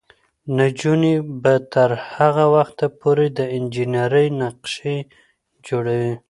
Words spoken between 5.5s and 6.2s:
جوړوي.